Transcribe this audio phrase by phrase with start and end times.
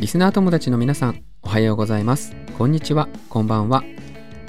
[0.00, 2.34] リスナー友達の皆さん、おはようございます。
[2.56, 3.84] こんにちは、こんばんは。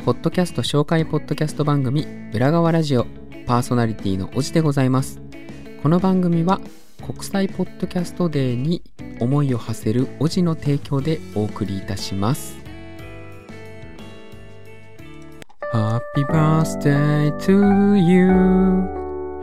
[0.05, 3.05] ポッドキャスト紹介ポッドキャスト番組、裏側ラジオ、
[3.45, 5.19] パーソナリティのおじでございます。
[5.83, 6.61] この番組は、
[7.05, 8.81] 国際ポッドキャストデーに
[9.19, 12.55] 思いを馳せるおじの提供でお送りいたします。
[15.73, 18.29] Happy birthday to you.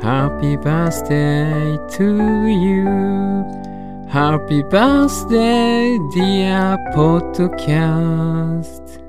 [0.00, 3.77] Happy birthday to you.
[4.10, 9.02] Happy birthday, dear podcast.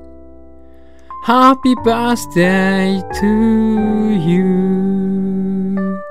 [1.24, 6.02] Happy birthday to you.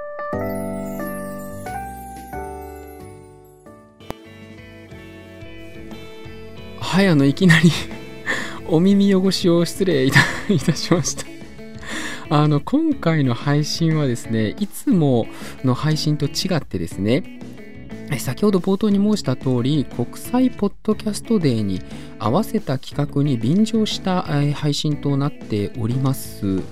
[6.80, 7.70] はい、あの、いきなり
[8.68, 11.26] お耳汚しを失礼いたいたしました。
[12.30, 15.26] あの、今回の配信はですね、いつも
[15.62, 17.37] の配信と違ってですね、
[18.16, 21.82] 先ほど冒頭に申した通り、国際ポッドキャストデーに
[22.18, 24.22] 合わせた企画に便乗した
[24.54, 26.62] 配信となっております。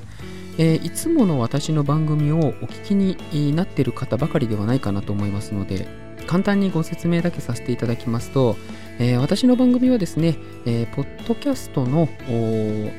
[0.58, 5.86] えーいつもの私の番組をお聞きになっている方ばかりではないかなと思いますので、
[6.26, 8.56] 簡単にご説明だけさせていただきますと、
[8.98, 12.08] えー私の番組はですね、えーポッドキャストの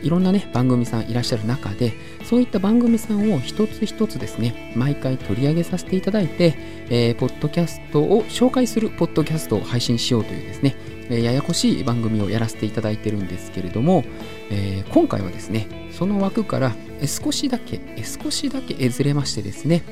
[0.04, 6.56] いろんなね番組さんいらっしゃる中でそういった番組さんを一つ一つですね毎回取り上げさせていただいて、
[6.90, 10.76] えーポッドキャストを紹介するポッドキャストを配信しようというですね、
[11.10, 14.04] えややこしい番組をやらせていただいてるんですけれども、
[14.50, 19.84] えー今回はですねその枠から少しだけ少しだけえずれましてですね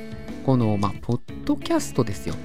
[0.45, 2.35] この、まあ、ポッドキャストですよ。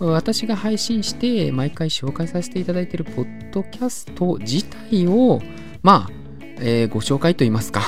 [0.00, 5.40] 私が配信して毎回紹介させていただいているポッドキャスト自体を
[5.82, 6.12] まあ、
[6.58, 7.82] えーご紹介といいますか。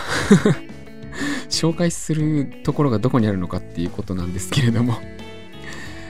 [1.48, 4.98] 紹介するところがどこにあるのかっていうことなんですけれども。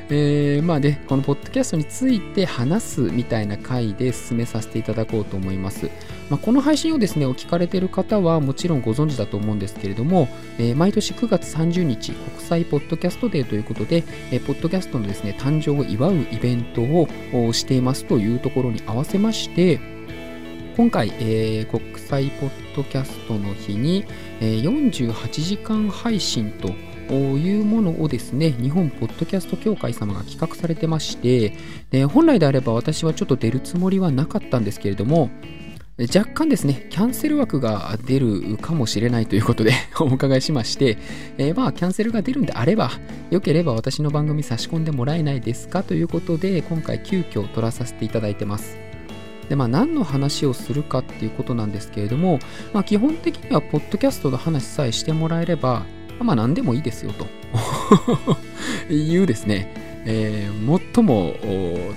[0.08, 5.90] えーまあで、このポッドキャストについて話すみたいな回で進めさせていただこうと思います。
[6.30, 19.80] まあ、この配信をですね、お聞かれている方はもちろんご存知だと思うんですけれども、えー毎年9月30日、国際ポッドキャストデーということで、えーポッドキャストのですね、誕生を祝うイベントをしていますというところに合わせまして、
[20.76, 24.04] 今回、えー国際ポッドキャストの日に、
[24.40, 26.72] えー48時間配信と
[27.14, 31.52] いうものをですね、日本ポッドキャスト協会様が企画されてまして、
[31.90, 35.30] で本来であれば私はちょっと出るつもりはなかったんですけれども、
[36.14, 40.98] 若干ですね、キャンセル枠が出るかもしれないということで お伺いしまして、
[41.38, 42.90] えーまあ、キャンセルが出るんであれば、
[43.30, 45.82] よければ私の番組差し込んでもらえないですか？
[45.82, 48.76] ということで、今回急遽取らさせていただいてます。
[49.48, 52.40] で、まあ、何の話をするかっていうことなんですけれども、
[52.74, 55.86] まあ、基本的には、ポッドキャストの話さえしてもらえれば、
[56.24, 57.26] まあ、何でもいいですよと
[58.92, 59.72] いうですね、
[60.06, 61.34] えー最も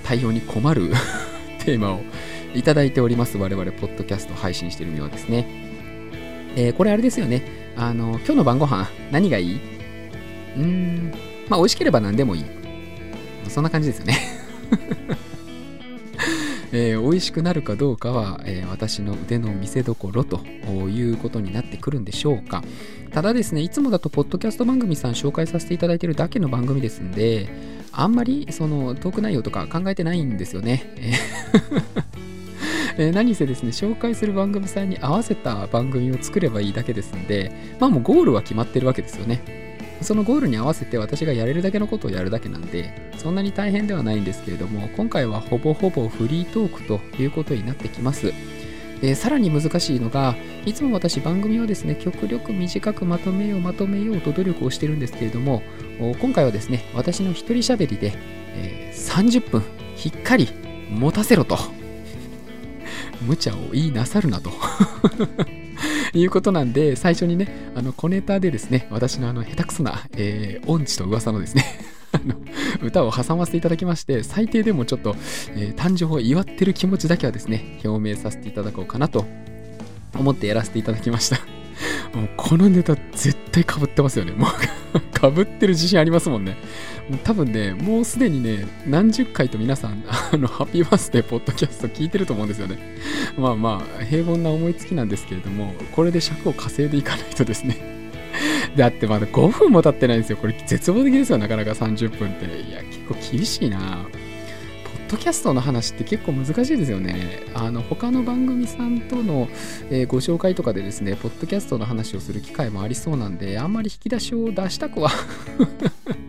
[0.04, 0.92] 対応に困る
[1.64, 2.00] テーマを
[2.54, 5.46] いただいております、我々、ポッドキャスト配信しているようですね。
[6.56, 7.42] えーこれあれですよね、
[7.76, 9.60] あの、今日の晩ご飯何がいい？
[10.56, 11.12] うーん、
[11.48, 12.44] まあ、美味しければ何でもいい。
[13.48, 14.18] そんな感じですよね。
[16.72, 20.38] えー美味しくなるかどうかは、えー私の腕の見せ所と
[20.88, 22.62] いうことになってくるんでしょうか。
[23.12, 27.48] ただですね、いつもだと、ポッドキャスト番組さん紹介させていただいているだけの番組ですんで、
[27.92, 30.92] あんまりそのトーク内容とか考えてないんですよね。
[30.96, 32.20] えー
[33.12, 39.69] 何せですね、紹介する番組さんに合わせた番組を作ればいいだけですんで、まあもうゴールは決まってるわけですよね。
[40.02, 48.32] そのゴールに合わせて私がやれるだけのことをやるだけなんで、そんなに大変ではないんですけれども、今回はほぼほぼフリートークということになってきます。
[49.02, 55.62] えさらに難しいのが、いつも私番組をですね、極力短くまとめようまとめようと努力をしてるんですけれども、
[56.20, 58.12] 今回はですね、私の一人喋りで、
[58.54, 59.62] えー30分
[59.96, 60.48] ひっかり
[60.90, 61.58] 持たせろと。
[63.26, 64.50] 無茶を言いなさるなと。
[66.14, 71.64] いうことなんで、最初にね、あの小ネタでですね、私のあの下手くそな、えー音痴と噂のですね、
[72.12, 72.34] あの
[72.82, 75.16] 歌を挟ませていただきまして、最低でもちょっと、
[75.54, 79.24] えー誕生を祝ってる気持ちだけはですね、表明させていただこうかなと
[80.18, 81.59] 思ってやらせていただきました。
[82.14, 84.32] もうこのネタ絶対被ってますよね。
[84.32, 84.50] もう
[85.34, 86.56] 被ってる自信ありますもんね。
[87.08, 92.78] もう多分ね、もうすでにね、何十回と皆さん、 あの、ハッピーバースデーポッドキャスト聞いてると思うんですよね。
[93.36, 97.76] まあまあ、平凡な思いつきなんですけれども、これで尺を稼いでいかないとですね。
[98.76, 100.36] だってまだ5分も経ってないんですよ。
[100.36, 102.44] これ絶望的ですよ、なかなか30分って。
[102.44, 103.78] いや、結構厳しいな。
[103.78, 104.19] ポッ
[105.10, 107.42] ドキャストの話って結構難しいですよね。
[107.54, 109.48] あの他の番組さんとの、
[109.90, 115.10] えーご紹介とかでですね、ポッドキャストの話をする機会もありそうなんで、あんまり引き出しを出したくは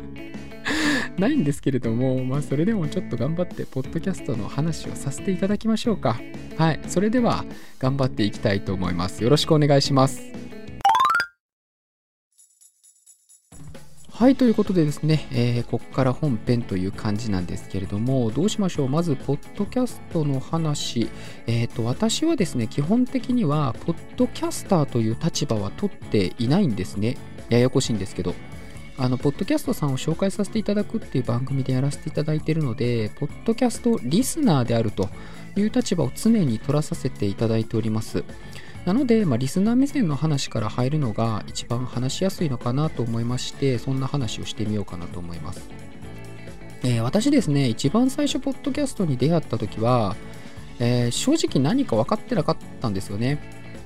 [1.18, 6.20] ないんですけれども、まあ、それでもちょっと頑張って、ポッドキャストの話をさせていただきましょうか。
[6.58, 6.80] はい。
[6.88, 7.46] それでは、
[7.80, 9.24] 頑張っていきたいと思います。
[9.24, 10.22] よろしくお願いします。
[14.22, 18.88] はい、ということでですね、えー、ここから本編という感じなんですけれども、どうしましょう？
[18.88, 21.10] まず、ポッドキャストの話。
[21.48, 27.18] えっ、ー、と、私はですね、基本的には、ポッドキャスターという立場は取っていないんですね。
[27.50, 28.36] ややこしいんですけど。
[29.00, 35.10] あの、ポッドキャストさんを紹介させていただくっていう番組でやらせていただいているので、ポッドキャストリスナーであると
[35.56, 38.24] いう立場を常に取らさせていただいております。
[38.86, 45.70] なので、まあ、リスナー目線の話から入るのが一番話しやすいのかなと思いまして、そんな話をしてみようかなと思います。
[46.84, 50.16] えー、私ですね、一番最初、ポッドキャストに出会った時は、
[50.80, 53.38] えー、正直何か分かってなかったんですよね。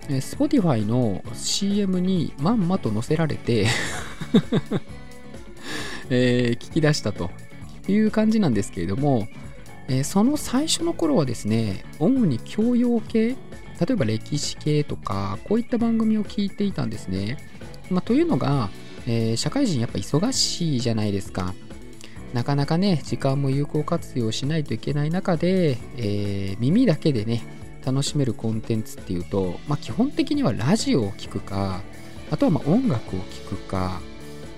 [0.07, 3.67] えー、Spotify の CM にまんまと載せられて
[6.09, 7.31] えー、聞き出したと
[7.87, 9.27] いう感じなんですけれども、
[9.87, 13.35] えー、その最初の頃はですね、主に教養系
[13.79, 17.37] 例えば歴史系とか、こういった番組を聞いていたんですね。
[17.89, 18.69] まあ、というのが、
[19.07, 21.53] えー、社会人やっぱ忙しいじゃないですか。
[22.33, 27.43] なかなかね、時間も有効活用しないといけない中で、えー、耳だけでね、
[27.85, 31.81] 楽しめるコンテンツっていうと、まあ、基本的にはラジオを聴くか、
[32.31, 34.01] あとはま音楽を聴くか、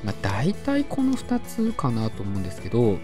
[0.04, 2.98] まあ、大体この2つかなと思うんですけど、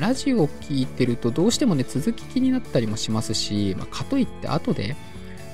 [0.00, 4.96] ラジオを聴いてるとどうしてもね続き気になったりもしますし、まあ、かといって後で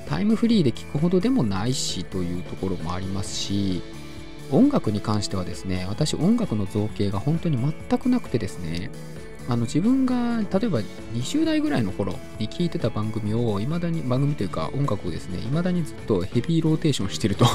[0.07, 3.83] タイムフリーで聞くほどでもないしというところもありますし
[4.51, 8.89] 音楽に関してはですね私音楽の造形が本当に全くなくてですね
[9.47, 10.79] あの自分が例えば
[11.13, 17.45] 20代ぐらいの頃に聞いてた番組を未だに番組というか音楽をですね未だにずっとヘビーローテーションしてると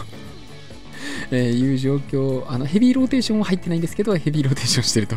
[1.30, 5.16] えいう状況、あのヘビーローテーションは入ってないんですけど、ヘビーローテーションしてると、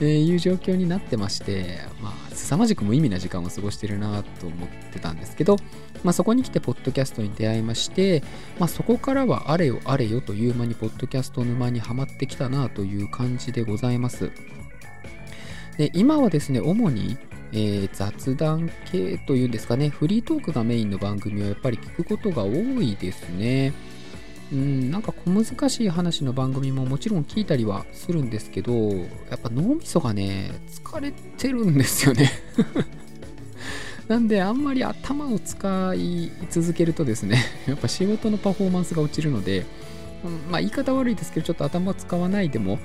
[0.00, 5.56] えいう状況になってまして、まあ、凄まじく無意味な時間を過ごしてるなと思ってたんですけど、
[6.04, 8.22] まあ、そこに来て、ポッドキャストに出会いまして、
[8.58, 14.30] まあ、そこからはあれよあれよという間に、ポッドキャスト沼にはまってきたなという感じでございます。
[15.76, 17.16] で今はですね、主に、
[17.52, 23.72] えー、雑談系というんですかね、フリートークがメインの番組をやっぱり聞くことが多いですね。
[24.52, 28.72] うん、なんか小難しい話の番組ももちろん聞いたりはするんですけど、
[29.30, 32.30] やっぱ脳みそがね、疲れてるんですよね
[34.08, 39.66] なんであんまり頭を使い続けるとですね、 やっぱ仕事のパフォーマンスが落ちるので、
[40.50, 42.78] まあ言い方悪いですけど、ちょっと頭を使わないでも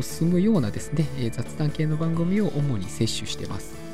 [0.00, 3.91] 済むようなですね、雑談系の番組を主に摂取してます。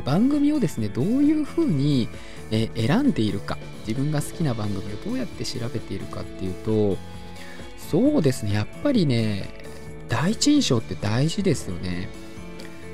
[0.00, 2.08] 番組をですね、どういうふうに
[2.50, 6.96] 選んでいるか、自分が好きな番組をどうやって調べているかっていうと、
[7.90, 9.48] そうですね、やっぱりね、
[10.08, 12.08] 第一印象って大事ですよね。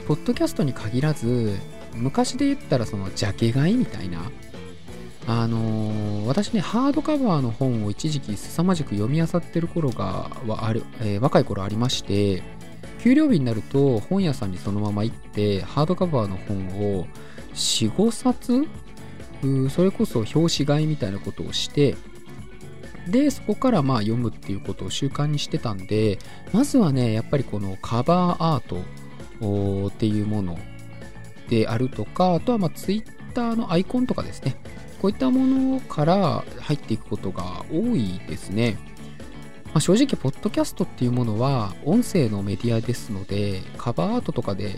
[0.07, 1.57] ポッドキャストに限らず、
[1.95, 4.31] 昔で言ったらそのジャケ買いみたいな、
[5.27, 12.43] あのー、私ね、ハードカバーの本を一時期凄まじく読み漁ってる頃がはある、えー、若い頃ありまして、
[13.03, 16.69] 給料日になると本屋さんにそのまま行って、ハードカバーの本
[16.99, 17.07] を
[17.55, 18.69] 4、5冊？
[19.71, 21.95] それこそ表紙買いみたいなことをして
[23.07, 26.19] でそこからまあ読むっていうことを習慣にしてたんで
[26.53, 28.81] まずはねやっぱりこのカバーアート
[29.89, 30.59] っていうもの
[31.49, 34.57] であるとかあとはまあ Twitter のアイコンとかですね。
[35.01, 38.77] こういったものから入っていくことが多いですね、
[39.79, 44.71] まあ、正直ポッドキャストっていうものは音声のメディアですのでカバーアートとかで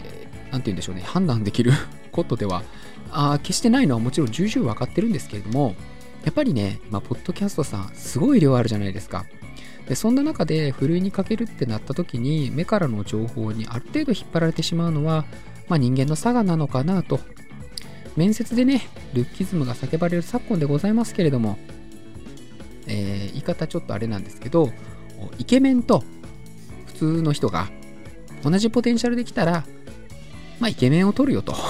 [0.51, 1.73] 何て言うんでしょうね判断できる
[2.13, 2.63] ことでは
[3.11, 5.75] あ決してないのはもちろん重々分かってるんですけれども、
[6.25, 9.25] やっぱりね、まあ、ポッドキャストさん、すごい量あるじゃないですか。
[9.89, 15.25] でそんな中で、ふるいにかけるってなった時に、目からの情報にある程度引っ張られてしまうのは、
[15.69, 17.19] まあ、人間の差がなのかなと。
[18.17, 18.83] 面接でね、
[19.15, 21.59] ルッキズムが叫ばれる昨今でございますけれども、
[22.87, 24.71] えー、言い方ちょっとあれなんですけど、
[25.39, 26.03] イケメンと
[26.87, 27.69] 普通の人が
[28.43, 29.65] 同じポテンシャルできたら、
[30.59, 31.55] まあ、イケメンを取るよと。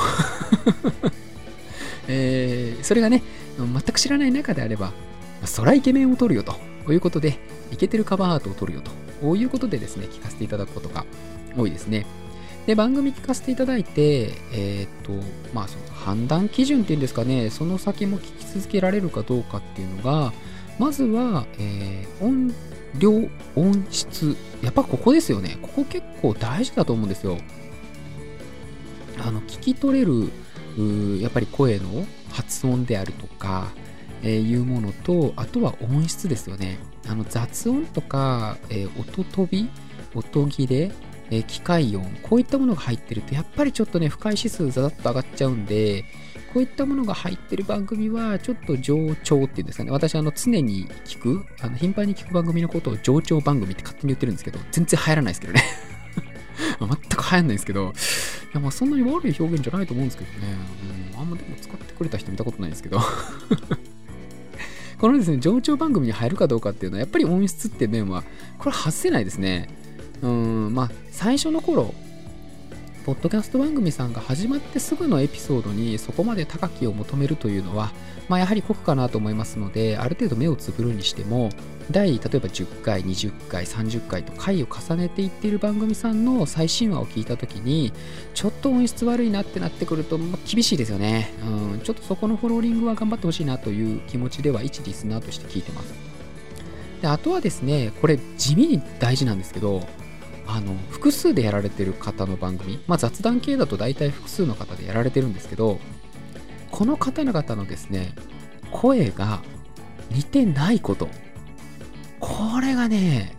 [2.08, 3.22] えー、それがね、
[3.56, 4.92] 全く知らない中であれば、
[5.44, 6.54] そらイケメンを撮るよと。
[6.92, 7.38] いうことで、
[7.70, 8.90] イケてるカバーアートを撮るよと。
[9.20, 11.04] こういうことでですね、聞かせていただくことが
[11.56, 12.06] 多いですね。
[12.66, 15.12] で、番組聞かせていただいて、えっ、と、
[15.54, 20.32] まあ、その判断基準っていうんですかね、その先も聞き続けられるかどうかっていうのが、
[20.78, 22.52] まずは、えー、音
[22.98, 24.36] 量、音質。
[24.62, 25.58] やっぱここですよね。
[25.62, 27.38] ここ結構大事だと思うんですよ。
[29.18, 30.30] あの、聞き取れる
[31.20, 33.68] やっぱり声の発音であるとか、
[34.22, 36.78] えー、いうものとあとは音質ですよね
[37.08, 39.68] あの雑音とか、えー、音飛び
[40.14, 40.90] 音切れ
[41.32, 46.04] えー、機械音、こういったものが入ってると、やっぱりちょっとね、不快指数ざざっと上がっちゃうんで、
[46.52, 49.90] こういったものが入ってる番組は、ちょっと上調っていうんですかね。
[49.92, 55.62] 私、あの、常に聞く、あの頻繁に聞く番組のことを上調番組って勝手に言ってるんですけど、全然流行らないですけどね。
[56.80, 60.56] 全く流行んないですけど、いや、まあ、そんなに悪い表現じゃないと思うんですけどね。
[61.14, 63.00] うん、あんまでも使ってくれた人見たことないですけど。
[64.98, 68.24] このですね、上調番組に入るかどうかっていうのは、やっぱり音質って面は、
[68.58, 69.68] これ外せないですね。
[70.20, 71.94] うん、まあ、最初の頃、
[73.06, 77.92] ポッドキャスト番組さんが始まってすぐのエピソードにそこまで高きを求めるというのは、
[78.28, 81.48] まあ、やはり酷かなと思いますので、ある程度目をつぶるにしても、
[81.90, 87.92] 第、例えば10回、20回、30回と回を重ねていっている番組さんの最新話を聞いたときに、
[88.34, 91.80] ちょっと音質悪いなってなってくると、まあ、厳しいですよね、うん。
[91.80, 95.94] ちょっとそこのフォローリングは頑張ってほしいなという気持ちでは、一リスナーとして聞いてます。
[97.00, 99.88] であとはですね、これ地味に大事なんですけど、
[100.52, 105.78] あの複数でやられてる方の番組、まあ、雑談系だと大体複数の方でやられてるんですけど
[106.72, 108.14] この方々のですね
[108.72, 109.40] 声が
[110.10, 111.08] 似てないこと。
[112.18, 113.34] これがね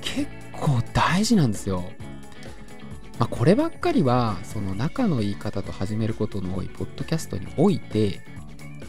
[0.00, 1.90] 結構大事なんですよ。
[3.18, 8.20] まあ、こればっかりはその仲のいい方と始めることの多いポッドキャストにおいて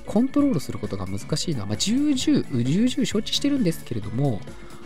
[0.05, 4.39] コントロールすることが難しいのは、まあ、重々重々承知してるんですけれども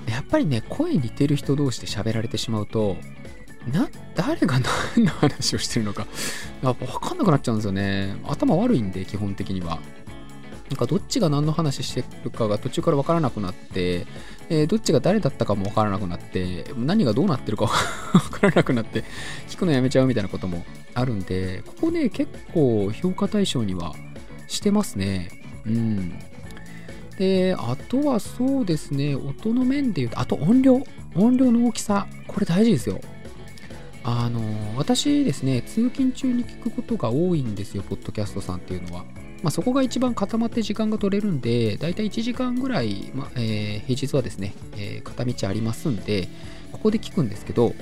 [0.07, 2.97] やっぱりね、声似てる人同士で喋られてしまうと、
[3.71, 4.59] な、誰が
[4.95, 6.07] 何の 話をしてるのか、
[6.62, 8.15] やっぱ分かんなくなっちゃうんですよね。
[8.25, 9.79] 頭悪いんで、基本的には。
[10.69, 14.07] なんかどっちが何の話してるかが途中から分からなくなって、
[14.50, 17.67] えー、どっちが誰だったかも分からなくなって、何がどうなってるか
[18.13, 19.03] 分 からなくなって、
[19.47, 23.93] 聞くのやめちゃうみたいなこともあるんで、ここね、結構評価対象には
[24.47, 25.29] してますね。
[25.67, 26.19] うん。
[27.17, 30.84] で、あとはそうですね、音の面で言うと、あと音量。
[31.15, 32.07] 音量の大きさ。
[32.27, 33.00] これ大事ですよ。
[34.03, 34.41] あの、
[34.77, 39.05] 私ですね、通勤中に聞くことが多いんですよ、ポッドキャストさんっていうのは。
[39.41, 46.27] まあ、そこが一番固まって時間が取れるんで、だいたい1時間ぐらい、ま、えー、平日はですね、えー、片道ありますんで、
[46.72, 47.74] ここで聞くんですけど、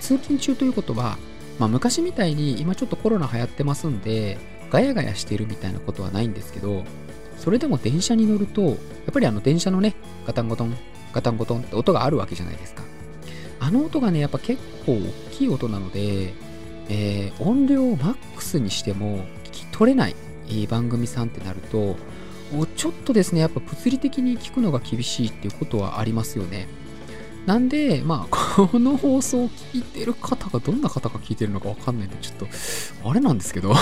[0.00, 1.18] 通勤中ということは、
[1.58, 4.38] まあ、昔みたいに今ちょっとコロナ流行ってますんで、
[4.70, 6.84] ガヤガヤしてるみたいなことはないんですけど、
[7.38, 8.76] それでも電車に乗ると、やっ
[9.12, 9.94] ぱりあの電車のね、
[10.26, 10.76] ガタンゴトン、
[11.12, 12.82] ガタンゴトンって音があるわけじゃないですか。
[13.60, 16.34] あの音がね、やっぱ結構大きい音なので、
[16.88, 20.14] えー、音量をマックスにしても聞き取れない
[20.68, 21.96] 番組さんってなると、
[22.76, 26.68] ちょっとですね、やっぱ物理的に聞くのが厳しいっていうことはありますよね。
[27.46, 28.34] なんで、まあ、
[28.66, 32.36] この放送を聞いてる方がどんな方が聞いてるのかわかんないんで、ちょっ
[33.02, 33.74] と、あれなんですけど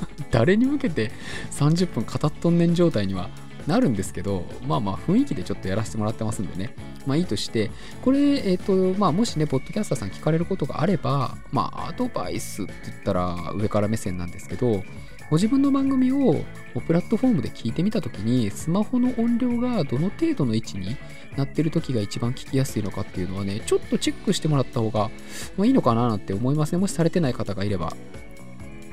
[0.30, 1.10] 誰に向けて
[1.50, 3.30] 30分語っとんねん状態には
[3.66, 6.74] なるんですけど、まあまあ雰囲気でちょっとやらせてもらってますんでね。
[7.04, 7.70] まあいいとして、
[8.02, 14.84] これ、えっ、ー、と、まあもしね、ポッドキャスターさん聞かれることがあれば、まあアドバイスって言ったら上から目線なんですけど、
[15.28, 16.44] ご自分の番組を
[16.86, 20.96] プラットフォームで聞いてみたときに、スマホの音量がどの程度の位置に
[21.36, 25.10] なってる時が一番聞きやすいのかっていうのはね、ちょっとチェックしてもらった方が、
[25.56, 26.78] まあ、いいのかななんて思いますね。
[26.78, 27.92] もしされてない方がいれば。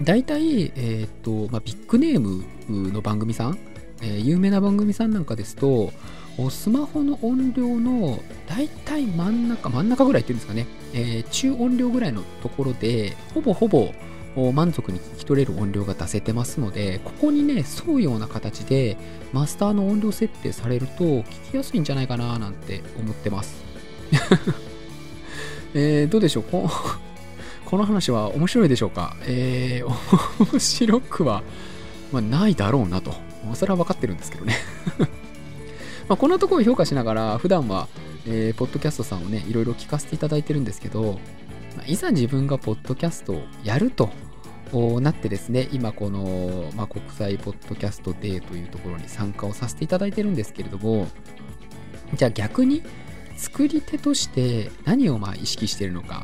[0.02, 3.58] 大体、えーとまあ、ビッグネームの番組さん、
[4.02, 5.92] えー、有名な番組さんなんかですと、
[6.50, 13.94] スマホの音量の大体真ん中、真ん中ぐらいっていうんですかね、えー、中音量ぐらいのところで、ほぼほぼ
[14.52, 18.98] 満足に聞き取れる音量が出せてますので、ここにね、沿うような形で
[19.32, 23.64] マスターの音量設定されると聞きやすいんじゃないかななんて思ってます。
[25.76, 26.44] えー、どうでしょう
[27.74, 29.18] この話は面白いでしょうか？
[29.26, 29.88] えー、
[30.54, 31.42] 面白くは、
[32.12, 33.16] まあ、ないだろうなと。
[33.56, 34.54] それは分かってるんですけどね
[36.08, 37.88] まこんなところを評価しながら、普段は、
[38.28, 41.20] えー、ポッドキャストさんをね、いろいろ聞かせていただいてるんですけど、
[41.76, 44.12] まあ、いざ自分がポッドキャストをやると
[45.02, 51.08] なってですね、今この、まあ、国際ポッドキャストデーというところに参加をさせていただいてるんですけれども、
[52.14, 52.84] じゃあ逆に
[53.36, 56.24] 作り手として何をまあ意識してるのか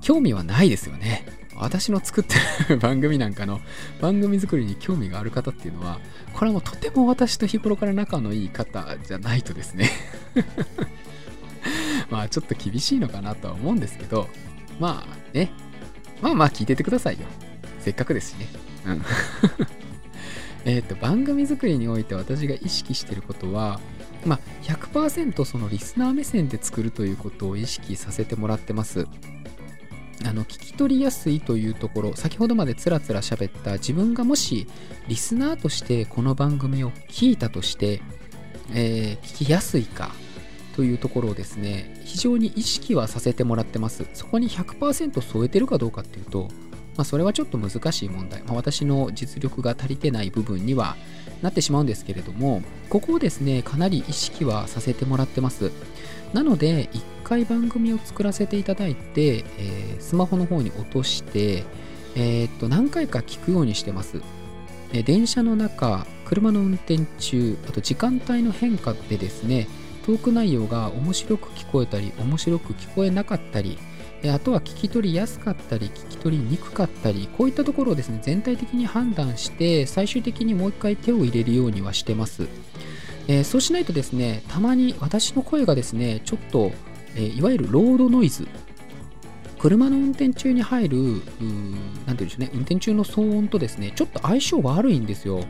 [0.00, 1.24] 興味はないですよね。
[1.56, 2.36] 私の作って
[2.70, 3.60] る番組なんかの
[4.00, 6.00] 番組作りに興味がある方っていうのは、
[6.32, 9.90] これはもうとても私と日頃から仲のいい方じゃないとですね
[12.08, 14.28] まあちょっと厳しいのかなとは思うんですけど、
[14.78, 15.50] まあね、
[16.22, 17.26] まあまあ聞いててくださいよ。
[17.80, 18.48] せっかくですしね。
[18.86, 19.02] うん。
[20.64, 23.80] えっと、番組作りにおいて私が意識してることは、
[24.26, 29.06] まあ、100%そのリスナー目線で作るということを意識させてもらってます。
[30.24, 34.66] あの聞き取りやすいというところ先ほどまでつらつら喋った自分がもし
[35.08, 38.02] リスナーとしてこの番組を聞いたとして、
[38.72, 40.10] えー、聞きやすいか
[40.76, 44.06] というところをですね非常に意識はさせてもらってます。
[44.14, 46.48] そこに100%添えてるかどうかっていうと、
[46.96, 50.96] まあ、それはちょっと難しい問題、まあ、私の実力が足りてない部分には
[51.42, 55.70] なってしまうんですけれどもここをですねかなり意識はさせてもらってます。
[56.32, 61.64] なので1回番組を作らせていただいて、えー、スマホの方に落として
[62.16, 64.20] えー、っと何回か聞くようにしてます。
[64.92, 69.68] 電車の中車の運転中あと時間帯の変化でですね
[70.04, 73.78] トーク内容が面白く聞こえたり面白く聞こえなかったり
[74.28, 82.48] あとは聞き取りやすかったり聞き取りにくかったりこういったところをですね全体的に判断して最終的にもう一回手を入れるようにはしてます、
[83.30, 86.72] えー、そうしないとですねたまに私の声がですねちょっと、
[87.14, 88.48] えー、いわゆるロードノイズ
[89.60, 95.44] 車の運転中に入る、何て言うんでしょうね、運転中の騒音とですね、ちょっと相性悪いんですよ。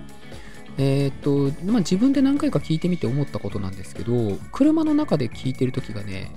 [0.78, 6.32] えー、っと、まあ、自分で何回か聞いてみて思ったことなんですけど、車の中で聞いてるときがね、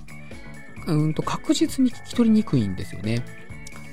[0.85, 3.25] うんと確実に聞き取りにくいんですよね。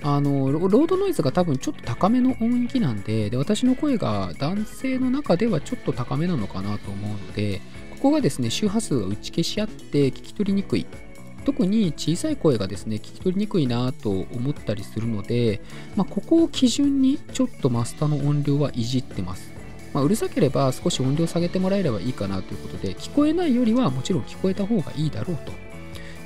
[0.03, 10.87] あの、ロードノイズが多分ちょっと高めの音域なんで、で、私の声が男性の中ではちょっと高めなのかなと思うので、ここがですね、周波数が打ち消し合って聞き取りにくい。
[11.45, 15.61] 特に小さい声がですね聞き取りにくいなと思ったりするので、
[15.97, 19.51] まあ、ここを基準にちょっとマスターの音量はいじってます、
[19.93, 25.39] まあ、うるさければ少し音量下げてもらえればいいかなということで聞こえないよりはもちろん聞こえた方がいいだろう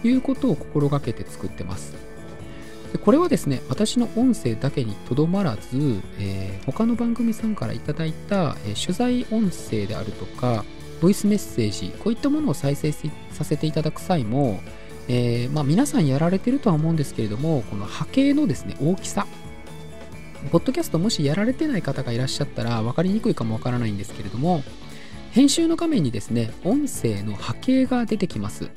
[0.03, 2.14] ということを心がけて作ってます。
[2.95, 10.65] でこれはですね私の音声だけにとどまらず、えー、他の番組さんからいただいた、えー、取材音声であるとか
[11.03, 14.61] ボイスメッセージこういったものを再生させていただく際も
[15.09, 19.27] えー、まあ、皆さんやられてるとは思うんですけれども、この波形のですね、大きさ。
[20.51, 24.63] ポッドキャストもしやられてない方がいらっしゃったら分かりにくいかもわからないんですけれども、
[25.33, 28.71] 編集の画面にですね、音声の波形が出てきます。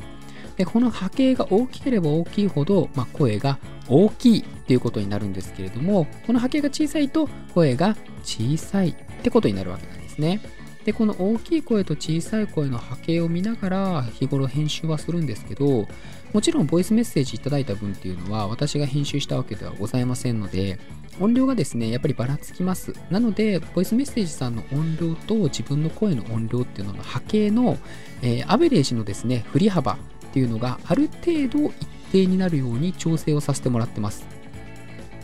[0.57, 10.41] でこの波形が大きければ大きいほど、まあ、声が大きいっていうことになるんですけれども、この波形が小さいと声が小さいってことになるわけなんですね。
[10.83, 15.87] で、この大きい声と小さい声の波形を見ながら日頃編集はするんですけど、
[16.33, 20.79] もちろんボイスメッセージいただいた分っていうのは私が編集したわけではございませんので、
[21.19, 22.93] 音量がですね、やっぱりばらつきます。
[23.09, 27.77] なので、ボイスメッセージさんの音量と自分の声の音量っていうのの波形の、
[28.21, 29.97] えー、アベレージのですね、振り幅
[30.37, 34.27] っていうのがある程度一定になるように調整をさせてもらってます。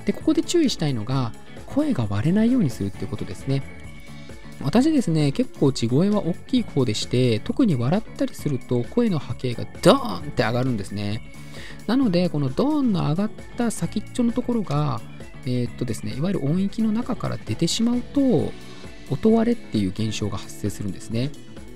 [0.05, 1.31] で、ここで注意したいのが、
[1.67, 3.61] 声が割れないようにするっていうことですね。
[4.59, 11.21] 私ですね、結構地声は大きい方でして、特に笑ったりすると声の波形がドーンって上がるんですね。
[11.85, 14.99] なので、このドーンの上がった先っちょのところが、
[15.45, 18.51] えー、っとですね、いわゆる音域の中から出てしまうと、
[19.11, 21.29] 音割れっていう現象が発生するんですね。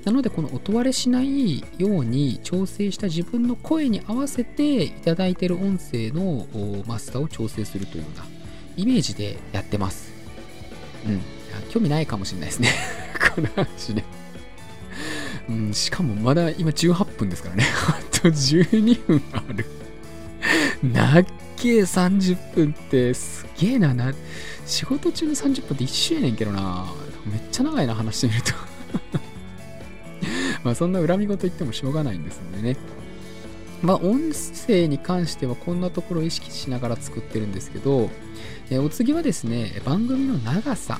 [0.07, 6.47] なので、この音割れしないように調整した自分の声に合わせていただいている音声の
[6.87, 8.23] マスターを調整するというような
[8.77, 10.13] イメージでやってます。
[11.05, 11.21] うん。
[11.69, 12.69] 興味ないかもしれないですね
[13.35, 14.05] この話ね。
[15.49, 17.65] うん、しかもまだ今18分ですからね。
[17.89, 19.65] あと12分ある。
[20.81, 21.25] なっ
[21.57, 24.13] け30分ってすげえなな。
[24.65, 26.85] 仕事中の30分って一緒やねんけどな。
[27.25, 28.53] めっちゃ長いな、話してみると
[30.67, 32.77] まあそんな恨み事言ってもしょうがないんですのでね。
[33.81, 38.09] まあ音声に関してはこんなところを意識しながら作ってるんですけど、
[38.69, 40.99] えお次はですね、番組の長さ。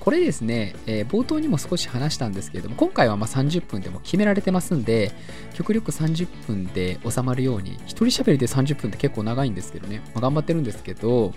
[0.00, 5.12] これですね、えー、冒頭にも少し話したんですけれども、今回はま30分でも決められてますんで、
[5.52, 11.34] 極力30分で収まるように、一人喋りで30分って結構長いんですけどね、まあ、頑張ってるんですけど、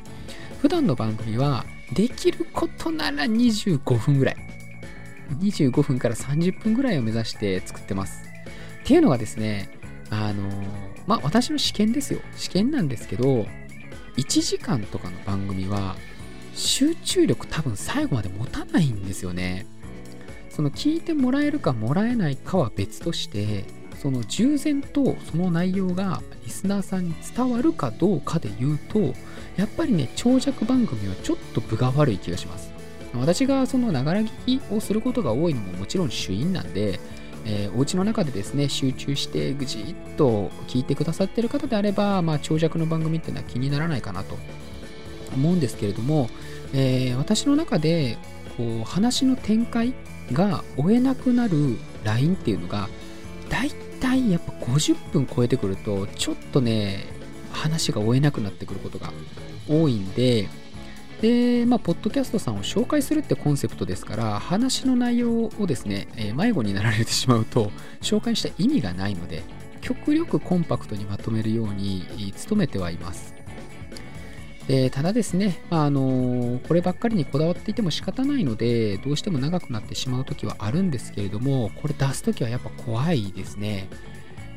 [0.61, 4.60] 普段の番組は、できることなら25分ぐらい。
[5.35, 8.23] 25分から30分ぐらいを目指して作ってます。
[8.83, 9.69] っていうのがですね、
[10.09, 10.49] あの、
[11.07, 12.19] まあ、私の試験ですよ。
[12.35, 13.45] 試験なんですけど、
[14.17, 15.95] 1時間とかの番組は、
[16.53, 19.65] 集中力多分最後まで持たないんですよね。
[20.49, 23.65] その聞いてもらえるかもらえないかは別として、
[24.01, 29.13] その従前とその内容がリスナーさんに伝わるかどうかで言うと、
[29.55, 32.70] やっぱりね、長尺番組はちょっと分が悪い気がします。
[33.13, 36.99] 私がそのながら聞きをすることが多いのももちろん主因なんで、
[37.45, 44.37] えー、お家の中でですね、集中してぐじっと聞いてくださってる方であれば、まあ、長尺の番組っていうのは気にならないかなと
[45.35, 46.29] 思うんですけれども、
[46.73, 48.17] えー、私の中で
[48.57, 49.93] こう話の展開
[50.31, 52.89] が追えなくなるラインっていうのが
[53.49, 57.05] だいたいやっぱ50分超えてくるとちょっとね
[57.51, 59.11] 話が追えなくなってくることが
[59.67, 60.47] 多いんで
[61.21, 69.43] でまあポッドキャストさんを紹介するってコンセプトですから話の内容をですね、えー、迷子になられてしまうと紹介した意味がないので
[69.81, 73.35] 極力コンパクトにまとめるように努めてはいます。
[74.67, 83.89] でただですね、まあ、あのこればっかりにこだわっていても仕方ないので、どうしても長くなってしまう時はあるんですけれども、これ出す時はやっぱ怖いですね。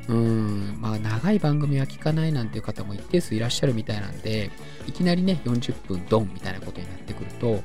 [0.08, 4.50] うん、まあ長い番組は聞かないなんていう方も一定数いらっしゃるみたいなんで、
[4.86, 7.62] いきなりね、40分ドンみたいなことになってくると、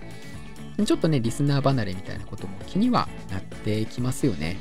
[0.85, 4.57] ちょっとね、リスナー離れみたいなことも気にはなってきますよね。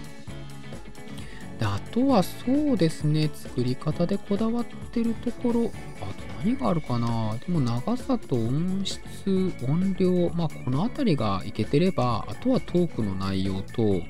[1.59, 14.01] であとはそうですね、作り方でこだわってるところ、あと何があるかなでも長さと音質、音量、まあこの辺りがいけてれば、あとはトークの内容と、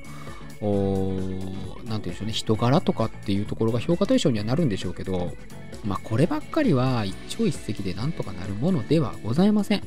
[0.61, 5.31] 何て言うんでしょうね、人柄とかっていうところが評価対象にはなるんでしょうけど、
[5.85, 9.83] まあこればっかりは一朝一夕でなんとかなるものではございません。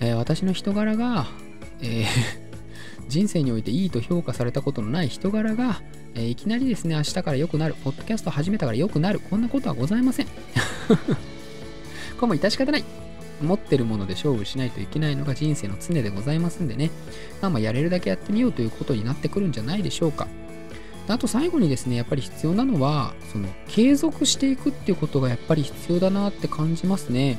[0.00, 1.26] えー、私の人柄が、
[1.80, 2.06] えー
[3.08, 5.82] 人生においていいと評価されたことのない人柄が、
[6.14, 10.26] えー、いきなりですね、明日から良くなる、ポッドキャスト始めたから良くなる、こんなことはございません。
[12.18, 12.84] これも致し方ない。
[13.42, 16.90] 持ってるもので勝負しないといけないのが人生の常でございますんでね、
[17.40, 20.28] まあまあやれるだけやってみようということになってくるんじゃないでしょうか。
[21.08, 27.38] あと最後にですね、やっぱり必要なのは、その継続していくっていうことがやっぱり必要だなって感じますね。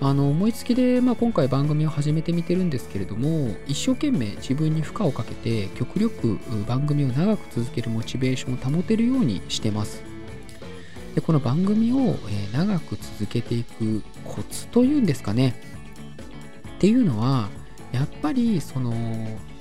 [0.00, 10.02] あの思いつきで、まあ、今回番組を始めてみてるんですけれども一生懸命自分に負荷をかけて極力番組を長く続けるモチベーションを保てるようにしてます
[11.14, 14.02] でこの番組を、え長く続けていく
[14.36, 15.54] コツというんですかね
[16.76, 17.48] っていうのは
[17.92, 18.92] やっぱりその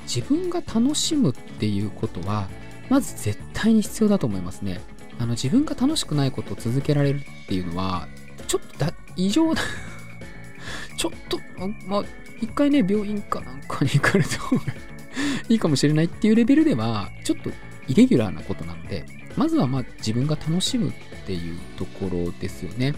[0.04, 2.50] 自分が楽しむっていうことは
[2.90, 4.82] まず絶対に必要だと思いますね
[5.18, 8.08] あの自分が楽しくないことを続けられるっていうのは
[8.48, 9.62] ちょっとだ異常な
[10.98, 11.40] ちょっと、
[11.88, 12.04] まあ、
[12.42, 14.64] 一回ね、病院かなんかに行かれた方が
[15.50, 17.50] いいかもしれないっていうレベルでは、ちょっと
[17.88, 20.94] イレギュラーなことなので、まずはまあ自分が楽しむっ
[21.26, 22.94] ていうところですよね。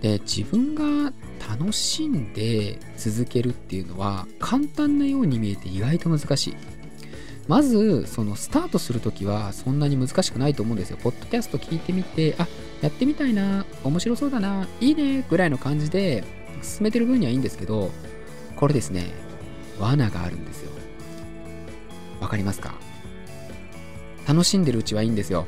[0.00, 1.12] で、自分が
[1.48, 6.56] 楽しんで続けるっていうのは簡単なように見えて意外と難しい。
[7.48, 10.98] まず、そのスタートするときはそんなに難しくないと思うんですよ。
[11.00, 12.48] ポッドキャスト聞いてみて、あ、
[12.82, 16.24] やってみたいな、面白そうだな、いいね、ぐらいの感じで
[16.60, 17.92] 進めてる分にはいいんですけど、
[18.56, 19.12] これですね、
[19.78, 20.72] 罠があるんですよ。
[22.20, 22.74] わかりますか？
[24.26, 25.46] 楽しんでるうちはいいんですよ。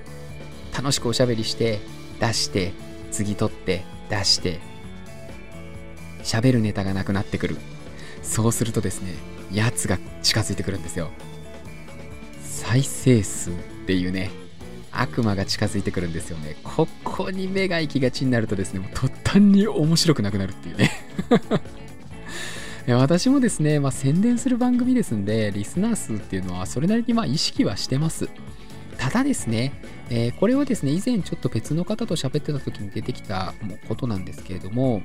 [0.76, 1.80] 楽しくおしゃべりして、
[2.20, 2.72] 出して、
[3.10, 4.60] 次取って、出して、
[6.22, 7.56] 喋るネタがなくなってくる。
[8.22, 9.14] そうするとですね、
[9.52, 11.10] やつが近づいてくるんですよ。
[12.42, 13.54] 再生数っ
[13.86, 14.30] ていうね、
[14.90, 16.56] 悪魔が近づいてくるんですよね。
[16.62, 20.90] ここに目が行きがちになるとですね、もう途端に面白くなくなるっていうね
[22.94, 28.28] 私もですね、まあ、宣伝する番組ですんで、リスナー数っていうのはそれなりにま意識はしてます。
[29.08, 29.72] ただですね、
[30.10, 33.54] えー、これはですね、以前ちょっと別の方と喋ってた時に出てきた
[33.88, 35.00] ことなんですけれども、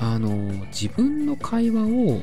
[0.00, 0.28] あの、
[0.72, 2.20] 自分の会話を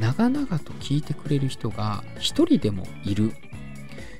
[0.00, 3.32] 長々と聞いてくれる人が一人でもいる。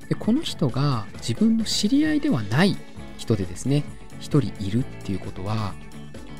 [0.08, 2.76] でこの人が自分の知り合いではない
[3.16, 3.84] 人でですね
[4.18, 5.72] 一人いるっていうことは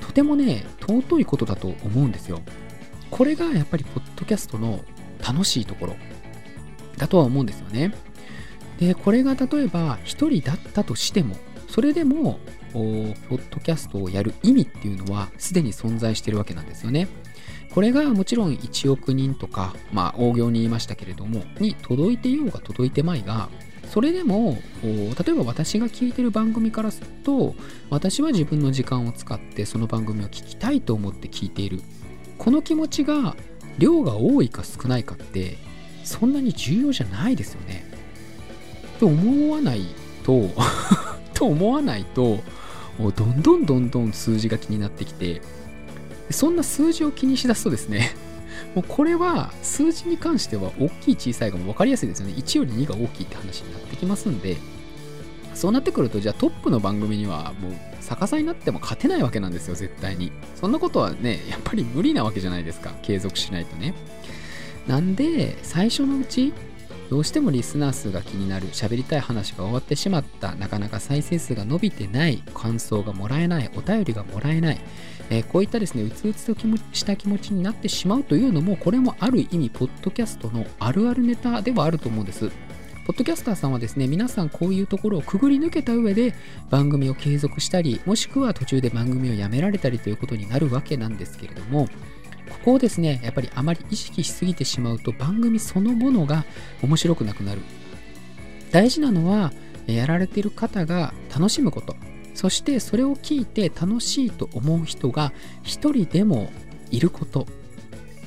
[0.01, 2.43] とてもね尊いことだと思うんですよ。
[3.11, 4.85] これがやっぱりポッドキャストの
[5.21, 5.97] 楽しいところ
[6.97, 7.93] だとは思うんですよね。
[8.81, 11.37] でこれが例えば一人だったとしても
[11.69, 12.41] それでも
[12.73, 17.09] ポッドキャストをやる意味っていうのはすでに存在してるわけなんですよね
[17.75, 23.49] これがもちろん1億人とか、まあ、大行に言いましたけれども、に届いていようが届いてまいが、
[23.87, 27.55] それでも、例えば私が聞いてる番組からすると、
[27.89, 31.81] 私は自分の時間を使ってその番組を聞きたいと思って聞いている。
[32.39, 33.37] この気持ちが、
[33.79, 35.57] 量が多いか少ないかって、
[36.03, 37.89] そんなに重要じゃないですよね。
[39.01, 39.87] と思わない
[40.25, 40.51] と
[41.33, 42.41] と思わないと、
[42.99, 45.41] どんどんどんどん数字が気になってきて、
[46.31, 48.15] そんな数字を気にしだすとですね、
[48.77, 52.35] もうこれは数字に関しては大きい小さいがも分かりやすいですよね。
[52.35, 54.59] 1より2が大きいって話になってきますんで、
[55.55, 60.31] そうなってくると、じゃあトップの番組にはもう逆さになっても勝てないわけなんですよ、絶対に。
[60.61, 62.93] そんなことはね、やっぱり無理なわけじゃないですか。
[63.01, 63.95] 継続しないとね。
[64.87, 66.53] なんで、最初のうち、
[67.11, 74.79] どうしてもリスナー数が気になる、喋りたい話が終わってしまった、なかなか再生数が伸びてない、感想がもらえない、お便りがもらえない、
[75.29, 76.55] えー、こういったですね、うつうつと
[76.93, 82.49] した気持ちになってしまうというのも、これもある意味、ポッドキャストのあるあるネタではあると思うんです。
[83.07, 86.33] ポッドキャスターさんはですね、皆さんこういうところをくぐり抜けた上で
[86.71, 91.89] 番組を継続したり、もしくは途中で番組をやめられたりということになるわけなんですけれども、
[92.65, 96.45] こをですね、やっぱりあまり意識しすぎてしまうと番組そのものが
[96.83, 97.61] 面白くなくなる。
[98.71, 99.53] 大事なのは、
[99.87, 101.97] やられている方が楽しむこと。
[102.35, 106.51] そしてそれを聞いて楽しいと思う人が一人でも
[106.91, 107.47] いること。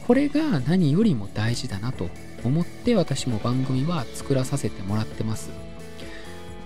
[0.05, 2.09] これが何よりも大事だなと
[2.43, 5.49] 思って私も番組は作らさせてもらってます。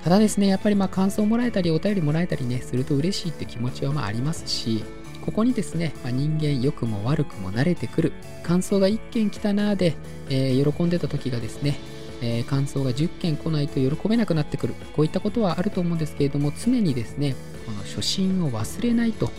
[0.03, 4.83] ただですねやっぱりまあ感想もらえたりお便りもらえたりねすると嬉しいって気持ちはまあありますし
[5.27, 8.13] ここにですね、まあ、人間良くも悪くも慣れてくる。
[8.43, 9.97] 感想が1件来たなーで、
[10.29, 11.77] えー、喜んでた時がですね
[12.21, 14.73] えー、感想が10件来ないと喜べなくなってくる。
[14.95, 17.35] こういったことはあると思うんですけれども常にですね
[17.65, 19.29] この初心を忘れないと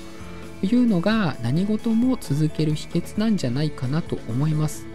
[0.63, 4.87] いうのが何事も続ける秘訣なんじゃないかなと思います。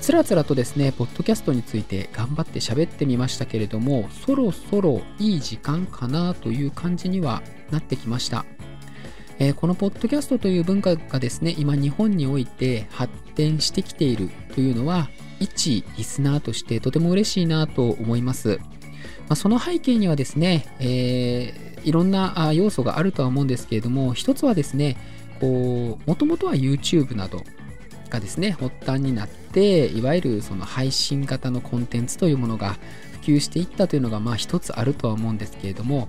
[0.00, 8.46] つらつらとですねポッドキャストについて頑張って喋ってみましたけれどもそろそろいい時間かなという感じにはなってきました。
[9.40, 15.08] えー、このポッドキャストという文化がですね今日本において発展してきているというのは
[15.40, 18.60] 一リスナーとしてとても嬉しいなと思います。
[19.30, 24.96] まあ、その背景にはですね、えー、いろんな要素があるとは思うんですけれども、一つはですね、
[25.40, 27.42] こう、もともとは YouTube など
[28.10, 32.76] がですね、発端になって、いわゆるその配信型のコンテンツというものが
[33.12, 36.08] 普及していったというのが、まあ一つあるとは思うんですけれども、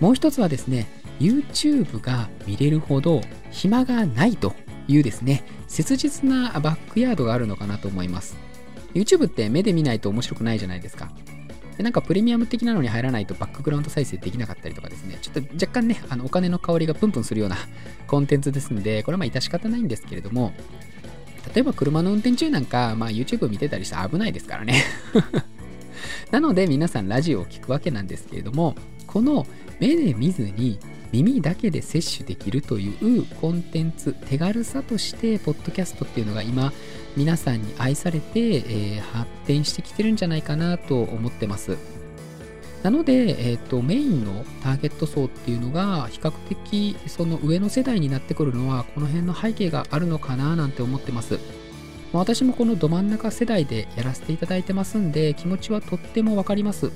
[0.00, 0.88] もう一つはですね、
[1.20, 4.54] YouTube が見れるほど暇がないと
[4.88, 8.36] いうですね、切実なバックヤードがあるのかなと思います。
[8.94, 11.10] YouTube って目で見ないと面白くないじゃないですか。
[11.76, 17.56] でなんかプレミアム的なのに入らないとバックグラウンド再生できなかったりとかですね、ちょっと若干ね、あのお金の香りがプンプンするような
[18.06, 20.54] コンテンツですんで、これはまあ致し方ないんですけれども、
[21.54, 24.82] 例えば車の運転中なんか、まあ、YouTube 見てたりして危ないですからね
[26.32, 28.74] なので皆さんラジオを聴くわけなんですけれども、
[29.06, 29.46] この
[29.78, 30.78] 目で見ずに
[31.12, 36.72] 耳だけで摂取できるというコンテンツ手軽さとしてポッドキャストっていうのが今
[37.16, 41.76] 皆さんに愛されて、えー、発展してきてるんじゃないかなと思ってます。
[42.82, 51.38] なので、えーと、メインのターゲット層っていうのが比較的その上の世代になってくるのはこの辺の背景があるのかななんて思ってます。
[52.12, 56.92] 私もこのど真ん中世代でやらせていただいてますんで気持ちはとってもわかります。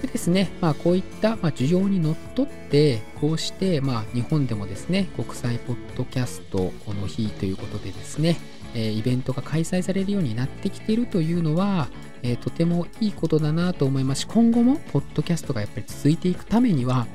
[0.00, 8.36] でですね、まあ、こういった、ま需要にのっとって、こうして、まあ、日本でもですね、国際ポッドキャストこの日ということでですね、
[8.74, 11.88] えイベントが開催されるようになってきているというのは、
[12.22, 17.06] えとてもいいことだなと思いますし、今後もポッドキャストがやっぱり続いていくためには、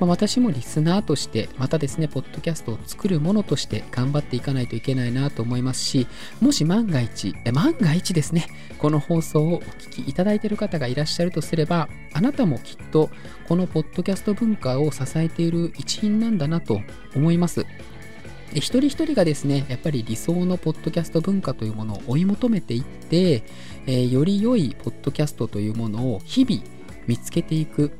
[0.00, 6.06] まあ、私もリスナーとして、またですね、ポッドキャストを作るものとして頑張っていかないといけないなと思いますし、
[6.40, 8.46] もし万が一、万が一ですね、
[8.78, 13.10] この放送をお聞きいただいている方がいらっしゃるとすれば、あなたもきっと
[13.48, 16.80] このポッドキャスト文化を支えている一員なんだなと
[17.14, 17.64] 思います。
[18.52, 23.42] 一人一人がですね、やっぱり理想のポッドキャスト文化というものを追い求めていって、
[23.86, 26.62] えー、より良いポッドキャストというものを日々
[27.06, 27.92] 見つけていく。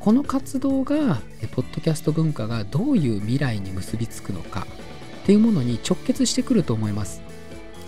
[0.00, 1.20] この活動が、
[1.52, 4.66] ポッドキャスト文化がどういう未来に結びつくのか
[5.22, 7.20] っていうものに直結してくると思います。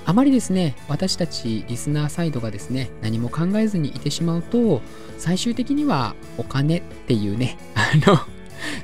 [0.05, 4.83] あまりですね、私たちリスナーサイドがですね、何も考えずにいてしまうと、
[5.19, 8.19] 最終的にはお金っていうね、 あの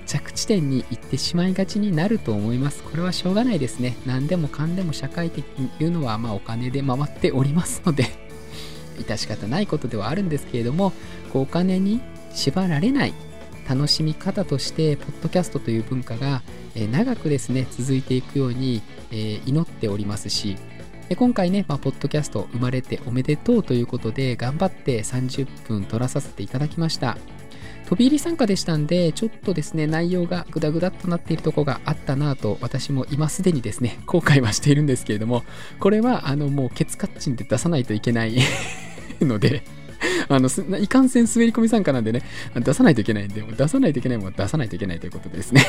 [0.07, 2.83] 着地点に行ってしまいがちになると思います。
[2.85, 3.97] これはしょうがないですね。
[4.07, 8.07] 何でもかんでも社会的に言うのは、まあお金で回っておりますので
[8.99, 10.93] 致し方ないことではあるんですけれども、
[11.33, 12.01] こうお金に
[12.37, 13.15] 縛られない
[13.69, 16.43] 楽しみ方として、ポッドキャストという文化が、
[16.93, 20.57] 長くですね、続いていくように、祈っておりますし、
[21.09, 27.19] で今回ね、まあ、ポッドキャスト生まれておめでとうということで、頑張って30分撮らさせていただきました。
[27.87, 35.45] 飛び入り参加でしたんで、ちょっとですね、内容がグダグダっとなっているとこがあったなぁと、私も今すでにですね、 後悔はしているんですけれども、
[35.79, 38.37] これは、あの、もうケツカッチンで出さないといけない
[39.21, 39.63] ので、
[40.29, 42.23] あの、いかんせん滑り込み参加なんでね、
[42.55, 45.65] 出さないといけないんで、出さないといけないもん出さないといけないということですね。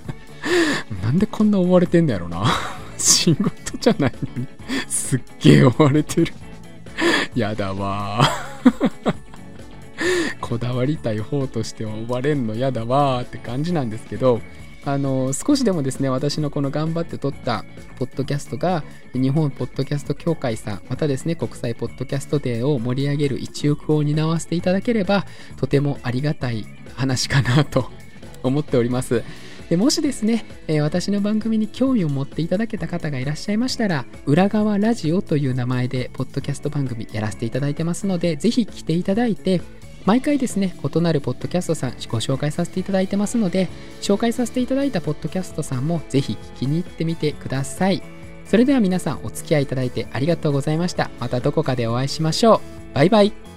[1.02, 2.44] なんでこんな追われてんだやろな。
[2.96, 4.46] 仕事じゃないのに、
[4.88, 6.32] すっげえ追われてる。
[7.34, 8.28] やだわ
[10.40, 14.40] こだわりたい方としては追われんのやだわーって感じなんですけど、
[14.84, 17.64] あの少しでもですね私のこの頑張って撮った
[17.98, 25.26] ポッドキャストが日本ポッドキャスト協会さんまたですね国際ポッドキャストデーを盛り上げる一翼を担わせていただければ
[25.58, 27.90] とてもありがたい話かなと
[28.42, 29.22] 思っております。
[29.68, 39.62] でもしですね、えー、私の番組に興味を持っていただけた方がいらっしゃいましたら裏側ラジオという名前でポッドキャスト番組やらせていただいてますのでぜひ来ていただいて
[40.06, 43.68] 毎回ですね、異なるポッドキャストさんご紹介させていただいてますので、
[44.00, 48.02] 紹介させていただいたポッドキャストさんもぜひ聞きに行ってみてください。
[48.46, 51.10] それでは皆さんお付き合いいただいてありがとうございました。
[51.20, 52.60] またどこかでお会いしましょう。
[52.94, 53.49] バイバイ。